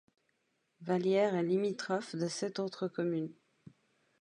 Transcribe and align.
Vallière 0.81 1.35
est 1.35 1.43
limitrophe 1.43 2.15
de 2.15 2.27
sept 2.27 2.57
autres 2.57 2.87
communes. 2.87 3.29